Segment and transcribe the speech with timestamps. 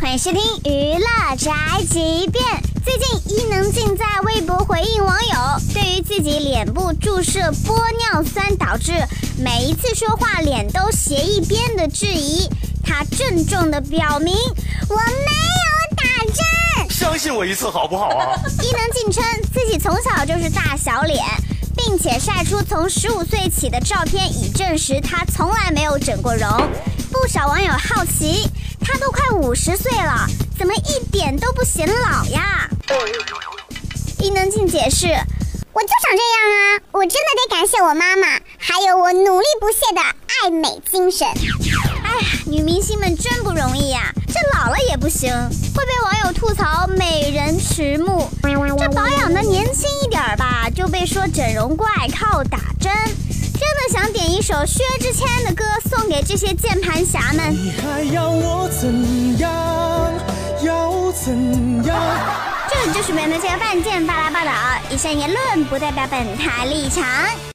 [0.00, 1.52] 欢迎收听娱乐宅
[1.90, 2.42] 急便。
[2.82, 5.34] 最近伊能静在微博回应网友
[5.74, 8.94] 对于自己脸部注射玻尿酸导致
[9.36, 12.48] 每一次说话脸都斜一边的质疑，
[12.82, 14.34] 她郑重的表明
[14.88, 16.90] 我没有打针。
[16.90, 18.40] 相信我一次好不好啊？
[18.62, 19.22] 伊能静称
[19.52, 21.22] 自己从小就是大小脸，
[21.76, 26.48] 并且晒出从十五岁起的照片，以证实她从来没有整过容。
[27.12, 28.48] 不少网友好奇，
[28.92, 30.26] 她都快五十岁了，
[30.58, 32.68] 怎么一点都不显老呀？
[34.18, 35.06] 伊能静解释
[35.72, 38.26] ：“我就长这样啊，我真的得感谢我妈妈，
[38.58, 41.28] 还有我努力不懈的爱美精神。”
[42.02, 45.32] 哎呀，女明星们真不容易呀，这老了也不行，
[45.74, 48.28] 会被网友吐槽美人迟暮。
[48.42, 52.90] 这保养的年轻一点吧，就被说整容怪靠打针。
[53.60, 57.52] 真的想点一首薛之谦的歌送给这些键盘侠们。
[57.52, 60.10] 你还要我怎样？
[60.64, 61.94] 要怎样？
[62.72, 64.50] 这就是本台半件巴拉报道，
[64.88, 67.04] 以上言论不代表本台立场。